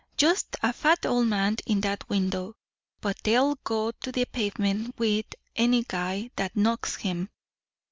[0.17, 2.55] Just a fat old man in that window,
[3.01, 7.29] but they'll go to the pavement with any guy that knocks him.